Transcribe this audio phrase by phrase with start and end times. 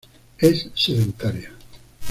[0.39, 1.51] Es sedentaria.